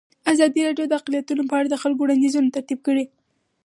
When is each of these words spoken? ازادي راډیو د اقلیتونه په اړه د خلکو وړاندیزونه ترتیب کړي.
ازادي 0.31 0.61
راډیو 0.67 0.89
د 0.89 0.93
اقلیتونه 0.99 1.43
په 1.49 1.53
اړه 1.59 1.67
د 1.69 1.75
خلکو 1.81 2.01
وړاندیزونه 2.03 2.53
ترتیب 2.55 2.79
کړي. 2.87 3.05